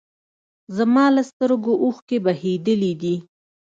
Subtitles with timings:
[0.77, 3.15] زما له سترګو اوښکې بهېدلي دي